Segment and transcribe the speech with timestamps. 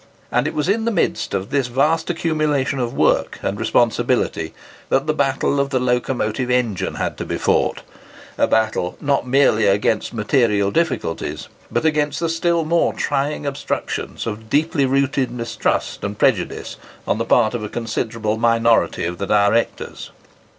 [0.31, 4.51] And it was in the midst of this vast accumulation of work and responsibility
[4.89, 10.11] that the battle of the locomotive engine had to be fought,—a battle, not merely against
[10.11, 16.77] material difficulties, but against the still more trying obstructions of deeply rooted mistrust and prejudice
[17.07, 20.09] on the part of a considerable minority of the directors.